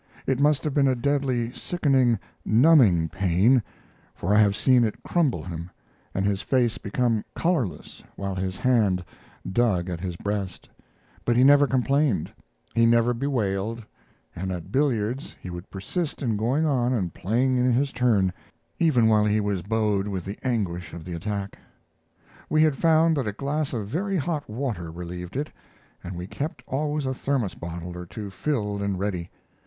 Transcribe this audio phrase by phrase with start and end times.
[0.25, 3.61] It must have been a deadly, sickening, numbing pain,
[4.15, 5.69] for I have seen it crumple him,
[6.15, 9.05] and his face become colorless while his hand
[9.47, 10.67] dug at his breast;
[11.23, 12.33] but he never complained,
[12.73, 13.85] he never bewailed,
[14.35, 18.33] and at billiards he would persist in going on and playing in his turn,
[18.79, 21.59] even while he was bowed with the anguish of the attack.
[22.49, 25.51] We had found that a glass of very hot water relieved it,
[26.03, 29.29] and we kept always a thermos bottle or two filled and ready.